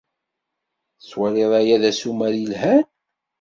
[0.97, 2.85] Tettwaliḍ aya d asumer yelhan?